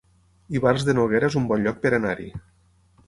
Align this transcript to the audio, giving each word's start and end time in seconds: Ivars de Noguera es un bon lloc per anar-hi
Ivars 0.59 0.85
de 0.87 0.95
Noguera 0.99 1.29
es 1.33 1.37
un 1.41 1.45
bon 1.51 1.67
lloc 1.67 1.79
per 1.85 1.93
anar-hi 1.99 2.31